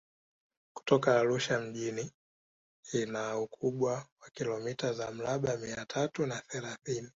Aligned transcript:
Kutoka 0.73 1.19
Arusha 1.19 1.59
mjini 1.59 2.11
ina 2.93 3.37
ukubwa 3.39 3.91
wa 4.21 4.29
kilometa 4.29 4.93
za 4.93 5.11
mraba 5.11 5.57
mia 5.57 5.85
tatu 5.85 6.25
na 6.25 6.41
thelathini 6.47 7.09